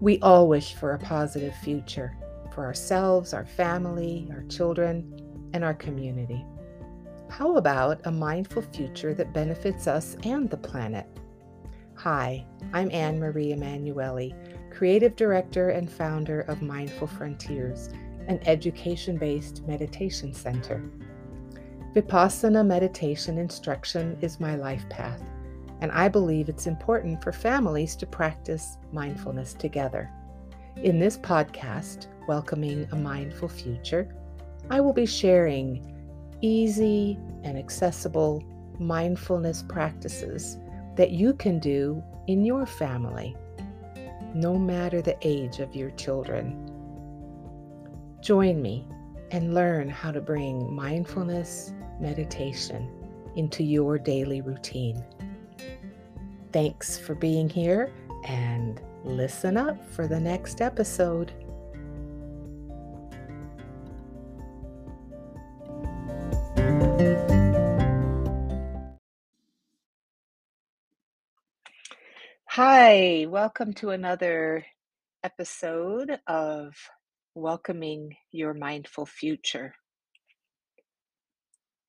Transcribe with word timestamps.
We 0.00 0.20
all 0.20 0.46
wish 0.46 0.74
for 0.74 0.92
a 0.92 0.98
positive 0.98 1.56
future 1.56 2.16
for 2.54 2.64
ourselves, 2.64 3.34
our 3.34 3.44
family, 3.44 4.28
our 4.30 4.44
children, 4.44 5.50
and 5.54 5.64
our 5.64 5.74
community. 5.74 6.46
How 7.28 7.56
about 7.56 8.00
a 8.04 8.10
mindful 8.12 8.62
future 8.62 9.12
that 9.14 9.34
benefits 9.34 9.88
us 9.88 10.16
and 10.22 10.48
the 10.48 10.56
planet? 10.56 11.06
Hi, 11.96 12.46
I'm 12.72 12.92
Anne 12.92 13.18
Marie 13.18 13.50
Emanuele, 13.50 14.30
Creative 14.70 15.16
Director 15.16 15.70
and 15.70 15.90
founder 15.90 16.42
of 16.42 16.62
Mindful 16.62 17.08
Frontiers, 17.08 17.88
an 18.28 18.38
education 18.44 19.16
based 19.16 19.66
meditation 19.66 20.32
center. 20.32 20.80
Vipassana 21.92 22.64
meditation 22.64 23.36
instruction 23.36 24.16
is 24.20 24.38
my 24.38 24.54
life 24.54 24.88
path, 24.88 25.22
and 25.80 25.92
I 25.92 26.08
believe 26.08 26.48
it's 26.48 26.66
important 26.66 27.22
for 27.22 27.32
families 27.32 27.94
to 27.96 28.06
practice 28.06 28.78
mindfulness 28.92 29.54
together. 29.54 30.10
In 30.76 30.98
this 30.98 31.18
podcast, 31.18 32.06
Welcoming 32.26 32.88
a 32.92 32.96
Mindful 32.96 33.48
Future, 33.48 34.14
I 34.70 34.80
will 34.80 34.92
be 34.92 35.06
sharing 35.06 35.94
easy 36.40 37.18
and 37.42 37.56
accessible 37.58 38.44
mindfulness 38.78 39.62
practices 39.62 40.58
that 40.96 41.10
you 41.10 41.32
can 41.34 41.58
do 41.58 42.02
in 42.26 42.44
your 42.44 42.66
family, 42.66 43.36
no 44.34 44.58
matter 44.58 45.00
the 45.00 45.16
age 45.22 45.60
of 45.60 45.74
your 45.74 45.90
children. 45.92 46.64
Join 48.20 48.60
me 48.60 48.86
and 49.30 49.54
learn 49.54 49.88
how 49.88 50.10
to 50.10 50.20
bring 50.20 50.74
mindfulness 50.74 51.72
meditation 52.00 52.90
into 53.36 53.62
your 53.62 53.98
daily 53.98 54.40
routine. 54.40 55.04
Thanks 56.50 56.96
for 56.96 57.14
being 57.14 57.50
here 57.50 57.92
and 58.24 58.80
listen 59.04 59.58
up 59.58 59.84
for 59.90 60.06
the 60.06 60.18
next 60.18 60.62
episode. 60.62 61.30
Hi, 72.46 73.26
welcome 73.28 73.74
to 73.74 73.90
another 73.90 74.64
episode 75.22 76.18
of 76.26 76.74
Welcoming 77.34 78.16
Your 78.32 78.54
Mindful 78.54 79.04
Future. 79.04 79.74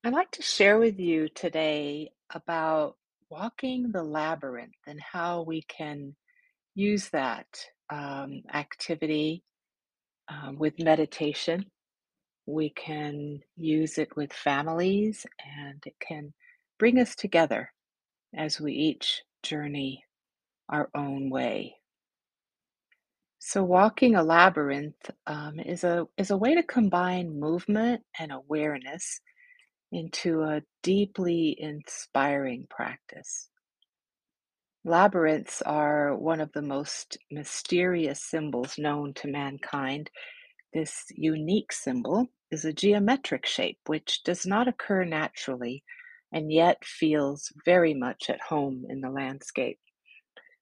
I'd 0.03 0.13
like 0.13 0.31
to 0.31 0.41
share 0.41 0.77
with 0.77 0.99
you 0.99 1.29
today 1.29 2.11
about 2.29 2.97
walking 3.30 3.91
the 3.91 4.03
labyrinth 4.03 4.73
and 4.88 4.99
how 5.02 5.44
we 5.44 5.63
can 5.63 6.16
use 6.75 7.09
that 7.09 7.47
um, 7.91 8.44
activity 8.53 9.44
um, 10.30 10.58
with 10.58 10.80
meditation. 10.80 11.66
We 12.47 12.72
can 12.72 13.41
use 13.57 13.97
it 13.97 14.16
with 14.16 14.33
families, 14.33 15.25
and 15.45 15.81
it 15.85 15.95
can 16.00 16.33
bring 16.80 17.00
us 17.00 17.16
together 17.16 17.72
as 18.38 18.59
we 18.61 18.73
each 18.73 19.23
journey 19.44 20.03
our 20.69 20.89
own 20.95 21.30
way. 21.30 21.75
So, 23.39 23.63
walking 23.63 24.16
a 24.16 24.23
labyrinth 24.23 25.11
um, 25.27 25.59
is 25.59 25.83
a 25.83 26.07
is 26.17 26.31
a 26.31 26.38
way 26.38 26.55
to 26.55 26.63
combine 26.63 27.39
movement 27.39 28.02
and 28.19 28.31
awareness 28.31 29.22
into 29.91 30.43
a 30.43 30.63
deeply 30.83 31.55
inspiring 31.59 32.67
practice. 32.69 33.49
Labyrinths 34.85 35.61
are 35.63 36.15
one 36.15 36.39
of 36.39 36.51
the 36.53 36.61
most 36.61 37.17
mysterious 37.31 38.23
symbols 38.23 38.77
known 38.77 39.13
to 39.15 39.27
mankind. 39.27 40.09
This 40.73 41.05
unique 41.11 41.73
symbol 41.73 42.28
is 42.51 42.66
a 42.66 42.73
geometric 42.73 43.45
shape 43.45 43.79
which 43.88 44.23
does 44.23 44.45
not 44.45 44.67
occur 44.67 45.03
naturally 45.03 45.83
and 46.31 46.51
yet 46.51 46.83
feels 46.85 47.51
very 47.66 47.94
much 47.94 48.29
at 48.29 48.41
home 48.41 48.85
in 48.89 49.01
the 49.01 49.09
landscape. 49.09 49.79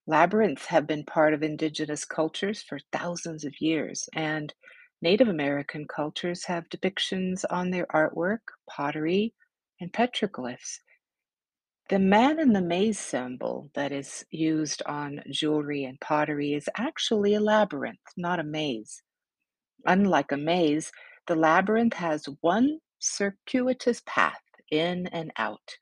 Labyrinths 0.08 0.68
have 0.68 0.88
been 0.88 1.04
part 1.04 1.34
of 1.34 1.44
indigenous 1.44 2.06
cultures 2.06 2.62
for 2.62 2.80
thousands 2.94 3.44
of 3.44 3.60
years, 3.60 4.08
and 4.14 4.54
Native 5.02 5.28
American 5.28 5.86
cultures 5.88 6.46
have 6.46 6.70
depictions 6.70 7.46
on 7.52 7.70
their 7.70 7.86
artwork, 7.88 8.40
pottery, 8.68 9.34
and 9.80 9.94
petroglyphs. 9.94 10.80
The 11.90 12.00
man 12.00 12.40
in 12.40 12.54
the 12.54 12.62
maze 12.62 13.00
symbol 13.00 13.70
that 13.76 13.92
is 13.92 14.26
used 14.32 14.82
on 14.88 15.22
jewelry 15.32 15.84
and 15.84 16.00
pottery 16.02 16.54
is 16.54 16.68
actually 16.78 17.36
a 17.36 17.40
labyrinth, 17.40 18.00
not 18.18 18.40
a 18.40 18.44
maze. 18.44 19.04
Unlike 19.86 20.32
a 20.32 20.38
maze, 20.38 20.92
the 21.28 21.36
labyrinth 21.36 21.94
has 21.94 22.28
one 22.42 22.80
circuitous 23.00 24.02
path 24.08 24.42
in 24.72 25.08
and 25.08 25.32
out, 25.38 25.78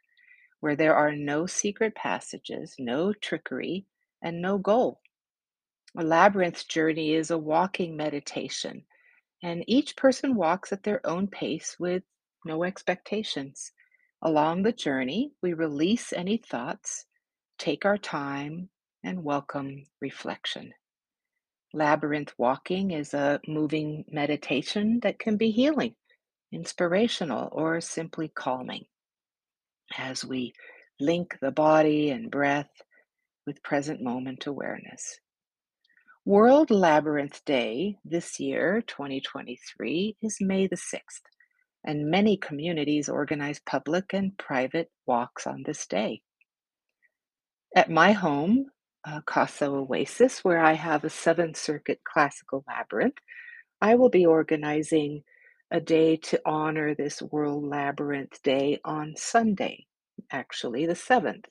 where 0.59 0.75
there 0.75 0.95
are 0.95 1.15
no 1.15 1.45
secret 1.45 1.95
passages, 1.95 2.75
no 2.77 3.13
trickery, 3.13 3.85
and 4.21 4.41
no 4.41 4.57
goal. 4.57 4.99
A 5.97 6.03
labyrinth 6.03 6.67
journey 6.67 7.13
is 7.13 7.31
a 7.31 7.37
walking 7.37 7.95
meditation, 7.95 8.83
and 9.45 9.63
each 9.67 9.95
person 9.95 10.33
walks 10.33 10.73
at 10.73 10.81
their 10.81 11.05
own 11.05 11.27
pace 11.27 11.75
with 11.79 12.01
no 12.45 12.63
expectations. 12.63 13.71
Along 14.23 14.63
the 14.63 14.71
journey, 14.71 15.33
we 15.43 15.53
release 15.53 16.11
any 16.11 16.37
thoughts, 16.37 17.05
take 17.59 17.85
our 17.85 17.99
time, 17.99 18.69
and 19.03 19.23
welcome 19.23 19.85
reflection. 20.01 20.73
Labyrinth 21.75 22.33
walking 22.39 22.89
is 22.89 23.13
a 23.13 23.39
moving 23.47 24.03
meditation 24.09 24.99
that 25.03 25.19
can 25.19 25.37
be 25.37 25.51
healing, 25.51 25.93
inspirational, 26.51 27.47
or 27.51 27.81
simply 27.81 28.29
calming 28.29 28.85
as 29.95 30.25
we 30.25 30.53
link 30.99 31.37
the 31.39 31.51
body 31.51 32.09
and 32.09 32.31
breath 32.31 32.71
with 33.45 33.61
present 33.61 34.01
moment 34.01 34.47
awareness. 34.47 35.19
World 36.27 36.71
Labyrinth 36.71 37.45
Day 37.45 37.99
this 38.03 38.39
year, 38.39 38.81
2023, 38.87 40.17
is 40.23 40.37
May 40.41 40.65
the 40.65 40.75
6th, 40.75 41.21
and 41.83 42.09
many 42.09 42.35
communities 42.35 43.09
organize 43.09 43.59
public 43.59 44.11
and 44.11 44.35
private 44.35 44.89
walks 45.05 45.45
on 45.45 45.61
this 45.63 45.85
day. 45.85 46.23
At 47.75 47.91
my 47.91 48.13
home, 48.13 48.71
uh, 49.07 49.21
Casa 49.27 49.67
Oasis, 49.67 50.43
where 50.43 50.57
I 50.57 50.73
have 50.73 51.03
a 51.03 51.11
Seventh 51.11 51.57
Circuit 51.57 51.99
Classical 52.03 52.63
Labyrinth, 52.67 53.19
I 53.79 53.93
will 53.93 54.09
be 54.09 54.25
organizing 54.25 55.21
a 55.69 55.79
day 55.79 56.15
to 56.17 56.41
honor 56.43 56.95
this 56.95 57.21
World 57.21 57.65
Labyrinth 57.65 58.41
Day 58.41 58.79
on 58.83 59.13
Sunday, 59.15 59.85
actually 60.31 60.87
the 60.87 60.93
7th 60.93 61.45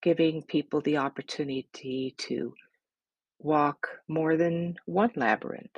giving 0.00 0.42
people 0.42 0.80
the 0.80 0.96
opportunity 0.96 2.14
to 2.16 2.52
walk 3.40 3.88
more 4.08 4.36
than 4.36 4.76
one 4.86 5.12
labyrinth 5.16 5.76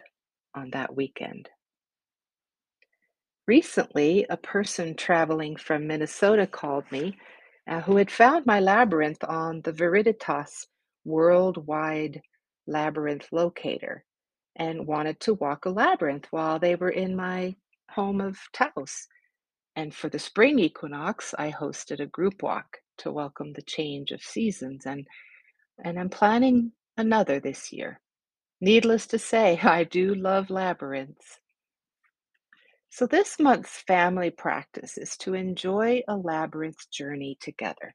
on 0.54 0.70
that 0.70 0.94
weekend. 0.94 1.48
Recently, 3.46 4.26
a 4.30 4.36
person 4.36 4.94
traveling 4.94 5.56
from 5.56 5.86
Minnesota 5.86 6.46
called 6.46 6.84
me 6.92 7.18
uh, 7.68 7.80
who 7.80 7.96
had 7.96 8.10
found 8.10 8.46
my 8.46 8.60
labyrinth 8.60 9.22
on 9.24 9.60
the 9.62 9.72
Veriditas 9.72 10.66
worldwide 11.04 12.20
labyrinth 12.66 13.28
locator 13.32 14.04
and 14.56 14.86
wanted 14.86 15.18
to 15.20 15.34
walk 15.34 15.64
a 15.64 15.70
labyrinth 15.70 16.26
while 16.30 16.58
they 16.58 16.76
were 16.76 16.90
in 16.90 17.16
my 17.16 17.56
home 17.90 18.20
of 18.20 18.38
Taos. 18.52 19.06
And 19.76 19.94
for 19.94 20.08
the 20.08 20.18
spring 20.18 20.58
equinox, 20.58 21.34
I 21.38 21.50
hosted 21.50 22.00
a 22.00 22.06
group 22.06 22.42
walk 22.42 22.78
to 22.98 23.12
welcome 23.12 23.52
the 23.52 23.62
change 23.62 24.10
of 24.10 24.22
seasons 24.22 24.86
and 24.86 25.06
and 25.82 25.98
I'm 25.98 26.10
planning 26.10 26.72
another 26.96 27.40
this 27.40 27.72
year. 27.72 28.00
Needless 28.60 29.06
to 29.08 29.18
say, 29.18 29.58
I 29.62 29.84
do 29.84 30.14
love 30.14 30.50
labyrinths. 30.50 31.38
So 32.90 33.06
this 33.06 33.38
month's 33.38 33.78
family 33.78 34.30
practice 34.30 34.98
is 34.98 35.16
to 35.18 35.34
enjoy 35.34 36.02
a 36.08 36.16
labyrinth 36.16 36.90
journey 36.90 37.38
together. 37.40 37.94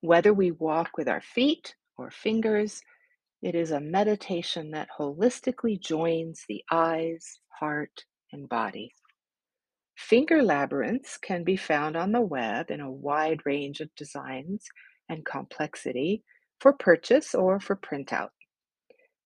Whether 0.00 0.34
we 0.34 0.50
walk 0.50 0.90
with 0.98 1.08
our 1.08 1.22
feet 1.22 1.74
or 1.96 2.10
fingers, 2.10 2.82
it 3.42 3.54
is 3.54 3.70
a 3.70 3.80
meditation 3.80 4.72
that 4.72 4.88
holistically 4.98 5.80
joins 5.80 6.44
the 6.48 6.62
eyes, 6.70 7.40
heart, 7.60 8.04
and 8.32 8.48
body. 8.48 8.92
Finger 9.96 10.42
labyrinths 10.42 11.18
can 11.18 11.44
be 11.44 11.56
found 11.56 11.96
on 11.96 12.12
the 12.12 12.20
web 12.20 12.70
in 12.70 12.80
a 12.80 12.90
wide 12.90 13.40
range 13.46 13.80
of 13.80 13.94
designs 13.96 14.66
and 15.08 15.24
complexity 15.24 16.22
for 16.62 16.72
purchase 16.72 17.34
or 17.34 17.58
for 17.58 17.74
printout. 17.74 18.28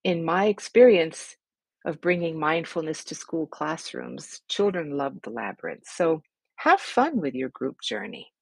In 0.04 0.24
my 0.24 0.46
experience 0.46 1.36
of 1.84 2.00
bringing 2.00 2.40
mindfulness 2.40 3.04
to 3.04 3.14
school 3.14 3.46
classrooms, 3.46 4.40
children 4.48 4.96
love 4.96 5.18
the 5.22 5.30
labyrinth. 5.30 5.84
So 5.86 6.22
have 6.56 6.80
fun 6.80 7.20
with 7.20 7.34
your 7.34 7.50
group 7.50 7.76
journey. 7.82 8.32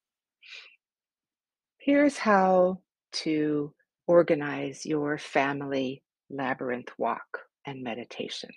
Here's 1.78 2.16
how 2.16 2.78
to 3.24 3.74
organize 4.06 4.86
your 4.86 5.18
family 5.18 6.04
labyrinth 6.30 6.90
walk 6.96 7.40
and 7.66 7.82
meditation. 7.82 8.50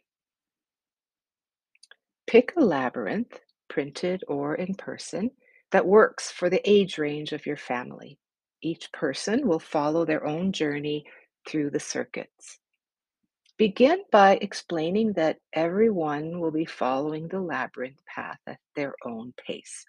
Pick 2.27 2.53
a 2.55 2.61
labyrinth, 2.61 3.39
printed 3.69 4.23
or 4.27 4.53
in 4.53 4.75
person, 4.75 5.31
that 5.71 5.87
works 5.87 6.29
for 6.29 6.49
the 6.49 6.61
age 6.69 6.99
range 6.99 7.33
of 7.33 7.47
your 7.47 7.57
family. 7.57 8.19
Each 8.61 8.91
person 8.91 9.47
will 9.47 9.59
follow 9.59 10.05
their 10.05 10.25
own 10.25 10.51
journey 10.51 11.05
through 11.47 11.69
the 11.69 11.79
circuits. 11.79 12.59
Begin 13.57 14.03
by 14.11 14.37
explaining 14.41 15.13
that 15.13 15.39
everyone 15.53 16.39
will 16.39 16.51
be 16.51 16.65
following 16.65 17.27
the 17.27 17.39
labyrinth 17.39 17.99
path 18.05 18.39
at 18.45 18.59
their 18.75 18.93
own 19.03 19.33
pace. 19.45 19.85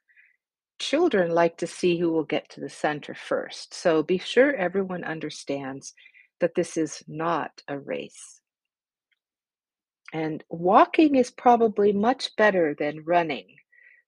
Children 0.79 1.32
like 1.32 1.56
to 1.59 1.67
see 1.67 1.99
who 1.99 2.11
will 2.11 2.25
get 2.25 2.49
to 2.50 2.61
the 2.61 2.69
center 2.69 3.15
first, 3.15 3.75
so 3.75 4.03
be 4.03 4.19
sure 4.19 4.55
everyone 4.55 5.05
understands 5.05 5.93
that 6.41 6.55
this 6.55 6.76
is 6.76 7.03
not 7.09 7.50
a 7.69 7.79
race. 7.79 8.41
And 10.12 10.43
walking 10.49 11.17
is 11.17 11.31
probably 11.31 11.93
much 11.93 12.37
better 12.37 12.75
than 12.79 13.05
running, 13.05 13.56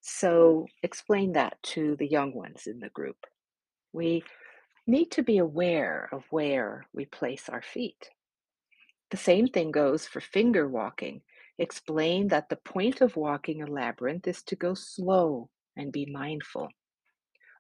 so 0.00 0.66
explain 0.82 1.32
that 1.32 1.62
to 1.64 1.96
the 1.96 2.06
young 2.06 2.34
ones 2.34 2.66
in 2.66 2.78
the 2.80 2.88
group. 2.90 3.18
We 3.92 4.22
need 4.90 5.10
to 5.12 5.22
be 5.22 5.38
aware 5.38 6.08
of 6.12 6.24
where 6.30 6.86
we 6.92 7.06
place 7.06 7.48
our 7.48 7.62
feet. 7.62 8.10
The 9.10 9.16
same 9.16 9.46
thing 9.48 9.70
goes 9.70 10.06
for 10.06 10.20
finger 10.20 10.68
walking. 10.68 11.22
Explain 11.58 12.28
that 12.28 12.48
the 12.48 12.56
point 12.56 13.00
of 13.00 13.16
walking 13.16 13.62
a 13.62 13.66
labyrinth 13.66 14.26
is 14.26 14.42
to 14.44 14.56
go 14.56 14.74
slow 14.74 15.48
and 15.76 15.92
be 15.92 16.06
mindful. 16.06 16.68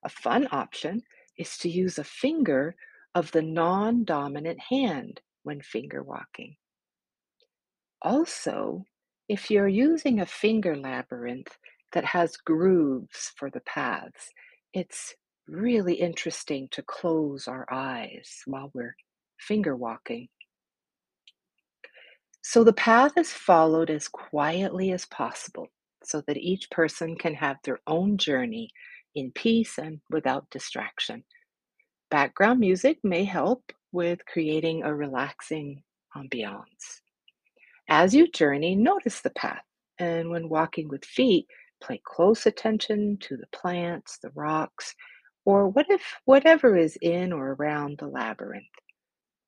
A 0.04 0.08
fun 0.08 0.48
option 0.52 1.02
is 1.36 1.56
to 1.58 1.68
use 1.68 1.98
a 1.98 2.04
finger 2.04 2.74
of 3.14 3.32
the 3.32 3.42
non 3.42 4.04
dominant 4.04 4.60
hand 4.60 5.20
when 5.42 5.60
finger 5.60 6.02
walking. 6.02 6.56
Also, 8.02 8.84
if 9.28 9.50
you're 9.50 9.68
using 9.68 10.20
a 10.20 10.26
finger 10.26 10.76
labyrinth 10.76 11.56
that 11.92 12.04
has 12.04 12.36
grooves 12.36 13.32
for 13.36 13.50
the 13.50 13.60
paths, 13.60 14.30
it's 14.72 15.14
really 15.48 15.94
interesting 15.94 16.68
to 16.72 16.82
close 16.82 17.48
our 17.48 17.66
eyes 17.70 18.42
while 18.46 18.70
we're 18.74 18.96
finger 19.38 19.76
walking. 19.76 20.28
So 22.42 22.64
the 22.64 22.72
path 22.72 23.12
is 23.16 23.32
followed 23.32 23.90
as 23.90 24.08
quietly 24.08 24.92
as 24.92 25.04
possible 25.06 25.68
so 26.02 26.22
that 26.26 26.38
each 26.38 26.70
person 26.70 27.16
can 27.16 27.34
have 27.34 27.56
their 27.64 27.80
own 27.86 28.16
journey 28.16 28.70
in 29.14 29.30
peace 29.32 29.78
and 29.78 30.00
without 30.10 30.48
distraction. 30.50 31.24
Background 32.10 32.60
music 32.60 32.98
may 33.04 33.24
help 33.24 33.72
with 33.92 34.24
creating 34.26 34.82
a 34.82 34.94
relaxing 34.94 35.82
ambiance. 36.16 37.02
As 37.88 38.14
you 38.14 38.30
journey, 38.30 38.74
notice 38.74 39.20
the 39.20 39.30
path, 39.30 39.64
and 39.98 40.30
when 40.30 40.48
walking 40.48 40.88
with 40.88 41.04
feet, 41.04 41.46
pay 41.86 42.00
close 42.04 42.46
attention 42.46 43.18
to 43.20 43.36
the 43.36 43.46
plants, 43.52 44.18
the 44.22 44.30
rocks, 44.34 44.94
or 45.44 45.68
what 45.68 45.86
if 45.90 46.02
whatever 46.24 46.76
is 46.76 46.96
in 47.00 47.32
or 47.32 47.52
around 47.54 47.98
the 47.98 48.06
labyrinth. 48.06 48.66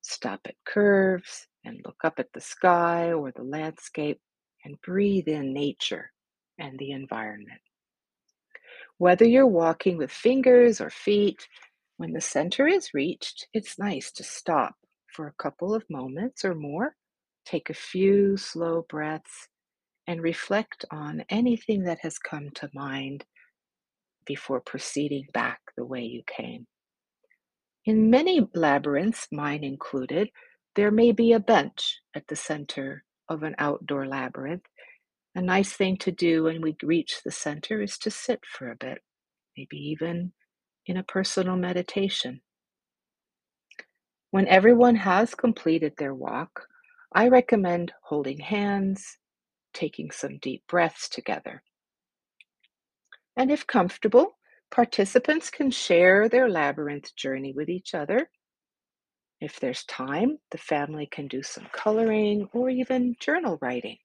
Stop 0.02 0.40
at 0.46 0.54
curves 0.66 1.46
and 1.64 1.80
look 1.84 1.98
up 2.04 2.18
at 2.18 2.32
the 2.34 2.40
sky 2.40 3.12
or 3.12 3.32
the 3.32 3.44
landscape 3.44 4.20
and 4.64 4.80
breathe 4.82 5.28
in 5.28 5.52
nature 5.52 6.10
and 6.58 6.78
the 6.78 6.90
environment. 6.92 7.60
Whether 8.98 9.24
you're 9.26 9.46
walking 9.46 9.96
with 9.96 10.10
fingers 10.12 10.80
or 10.80 10.90
feet, 10.90 11.46
when 11.96 12.12
the 12.12 12.20
center 12.20 12.66
is 12.66 12.94
reached, 12.94 13.46
it's 13.52 13.78
nice 13.78 14.12
to 14.12 14.24
stop 14.24 14.74
for 15.12 15.26
a 15.26 15.42
couple 15.42 15.74
of 15.74 15.84
moments 15.90 16.44
or 16.44 16.54
more, 16.54 16.94
take 17.44 17.70
a 17.70 17.74
few 17.74 18.36
slow 18.36 18.86
breaths, 18.88 19.48
and 20.06 20.22
reflect 20.22 20.84
on 20.90 21.24
anything 21.28 21.84
that 21.84 22.00
has 22.00 22.18
come 22.18 22.50
to 22.54 22.70
mind 22.74 23.24
before 24.24 24.60
proceeding 24.60 25.26
back 25.32 25.60
the 25.76 25.84
way 25.84 26.02
you 26.02 26.22
came. 26.26 26.66
In 27.84 28.06
mm. 28.06 28.10
many 28.10 28.48
labyrinths, 28.54 29.28
mine 29.32 29.64
included, 29.64 30.30
there 30.74 30.90
may 30.90 31.12
be 31.12 31.32
a 31.32 31.40
bench 31.40 32.00
at 32.14 32.26
the 32.28 32.36
center 32.36 33.04
of 33.28 33.42
an 33.42 33.54
outdoor 33.58 34.06
labyrinth. 34.06 34.64
A 35.34 35.42
nice 35.42 35.72
thing 35.72 35.96
to 35.98 36.12
do 36.12 36.44
when 36.44 36.60
we 36.60 36.76
reach 36.82 37.20
the 37.24 37.30
center 37.30 37.82
is 37.82 37.98
to 37.98 38.10
sit 38.10 38.40
for 38.46 38.70
a 38.70 38.76
bit, 38.76 39.02
maybe 39.56 39.76
even 39.76 40.32
in 40.86 40.96
a 40.96 41.02
personal 41.02 41.56
meditation. 41.56 42.40
When 44.30 44.48
everyone 44.48 44.96
has 44.96 45.34
completed 45.34 45.94
their 45.96 46.14
walk, 46.14 46.68
I 47.14 47.28
recommend 47.28 47.92
holding 48.02 48.38
hands, 48.38 49.18
taking 49.74 50.10
some 50.10 50.38
deep 50.38 50.62
breaths 50.68 51.08
together. 51.08 51.62
And 53.36 53.50
if 53.50 53.66
comfortable, 53.66 54.36
Participants 54.72 55.50
can 55.50 55.70
share 55.70 56.30
their 56.30 56.48
labyrinth 56.48 57.14
journey 57.14 57.52
with 57.52 57.68
each 57.68 57.94
other. 57.94 58.30
If 59.38 59.60
there's 59.60 59.84
time, 59.84 60.38
the 60.50 60.56
family 60.56 61.06
can 61.12 61.28
do 61.28 61.42
some 61.42 61.66
coloring 61.72 62.48
or 62.54 62.70
even 62.70 63.14
journal 63.20 63.58
writing. 63.60 63.98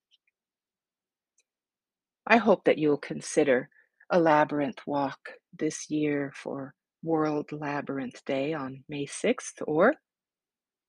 I 2.27 2.35
hope 2.35 2.65
that 2.65 2.77
you'll 2.77 2.97
consider 2.97 3.69
a 4.09 4.19
labyrinth 4.19 4.79
walk 4.85 5.19
this 5.57 5.89
year 5.89 6.33
for 6.35 6.73
World 7.01 7.53
Labyrinth 7.53 8.25
Day 8.25 8.53
on 8.53 8.83
May 8.89 9.05
6th 9.05 9.61
or 9.65 9.93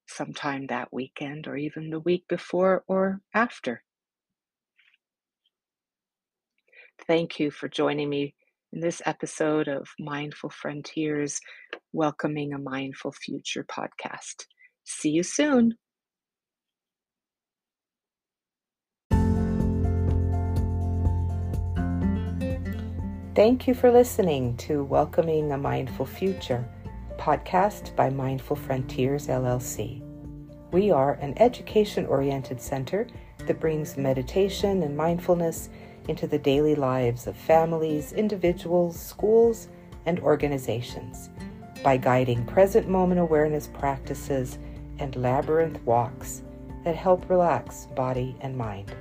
sometime 0.08 0.66
that 0.66 0.92
weekend 0.92 1.46
or 1.46 1.56
even 1.56 1.90
the 1.90 2.00
week 2.00 2.24
before 2.28 2.82
or 2.88 3.20
after. 3.32 3.84
Thank 7.06 7.38
you 7.38 7.50
for 7.50 7.68
joining 7.68 8.10
me 8.10 8.34
in 8.72 8.80
this 8.80 9.00
episode 9.06 9.68
of 9.68 9.86
Mindful 9.98 10.50
Frontiers 10.50 11.40
Welcoming 11.92 12.52
a 12.52 12.58
Mindful 12.58 13.12
Future 13.12 13.64
podcast. 13.64 14.44
See 14.84 15.10
you 15.10 15.22
soon. 15.22 15.74
Thank 23.34 23.68
you 23.68 23.74
for 23.74 23.92
listening 23.92 24.56
to 24.58 24.82
Welcoming 24.82 25.52
a 25.52 25.58
Mindful 25.58 26.06
Future 26.06 26.68
podcast 27.16 27.94
by 27.94 28.10
Mindful 28.10 28.56
Frontiers 28.56 29.28
LLC. 29.28 30.02
We 30.72 30.90
are 30.90 31.14
an 31.14 31.34
education 31.38 32.04
oriented 32.06 32.60
center 32.60 33.06
that 33.46 33.60
brings 33.60 33.96
meditation 33.96 34.82
and 34.82 34.96
mindfulness 34.96 35.70
into 36.08 36.26
the 36.26 36.38
daily 36.38 36.74
lives 36.74 37.26
of 37.26 37.36
families, 37.36 38.12
individuals, 38.12 38.98
schools, 38.98 39.68
and 40.06 40.18
organizations 40.20 41.30
by 41.82 41.96
guiding 41.96 42.44
present 42.44 42.88
moment 42.88 43.20
awareness 43.20 43.68
practices 43.68 44.58
and 44.98 45.14
labyrinth 45.16 45.80
walks 45.84 46.42
that 46.84 46.96
help 46.96 47.28
relax 47.30 47.86
body 47.94 48.36
and 48.40 48.56
mind. 48.56 48.92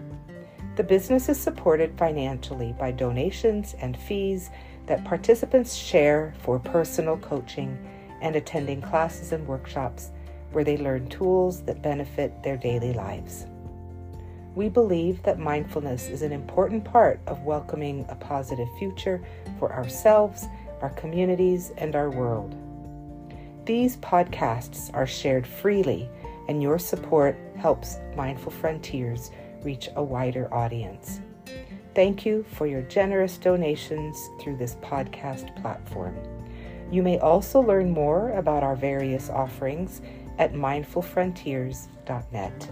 The 0.76 0.84
business 0.84 1.28
is 1.28 1.40
supported 1.40 1.98
financially 1.98 2.76
by 2.78 2.92
donations 2.92 3.76
and 3.80 3.98
fees 3.98 4.52
that 4.86 5.04
participants 5.06 5.74
share 5.74 6.34
for 6.44 6.60
personal 6.60 7.18
coaching 7.18 7.78
and 8.22 8.36
attending 8.36 8.82
classes 8.82 9.32
and 9.32 9.48
workshops 9.48 10.12
where 10.52 10.64
they 10.64 10.78
learn 10.78 11.08
tools 11.10 11.62
that 11.64 11.82
benefit 11.82 12.44
their 12.44 12.58
daily 12.58 12.94
lives. 12.94 13.48
We 14.58 14.68
believe 14.70 15.22
that 15.22 15.38
mindfulness 15.38 16.10
is 16.10 16.24
an 16.24 16.32
important 16.32 16.84
part 16.84 17.20
of 17.28 17.44
welcoming 17.44 18.08
a 18.10 18.16
positive 18.16 18.68
future 18.80 19.24
for 19.60 19.72
ourselves, 19.72 20.48
our 20.82 20.90
communities, 20.90 21.72
and 21.78 21.96
our 21.96 22.10
world. 22.10 22.56
These 23.66 23.98
podcasts 23.98 24.92
are 24.96 25.06
shared 25.06 25.46
freely, 25.46 26.10
and 26.50 26.60
your 26.60 26.80
support 26.80 27.38
helps 27.56 27.98
Mindful 28.16 28.52
Frontiers 28.52 29.30
reach 29.62 29.90
a 29.96 30.02
wider 30.02 30.52
audience. 30.52 31.22
Thank 31.94 32.26
you 32.26 32.44
for 32.54 32.66
your 32.66 32.82
generous 32.82 33.38
donations 33.38 34.18
through 34.42 34.58
this 34.58 34.74
podcast 34.78 35.56
platform. 35.62 36.18
You 36.92 37.04
may 37.04 37.20
also 37.20 37.60
learn 37.60 37.92
more 37.92 38.32
about 38.32 38.64
our 38.64 38.76
various 38.76 39.30
offerings 39.30 40.02
at 40.40 40.54
mindfulfrontiers.net. 40.54 42.70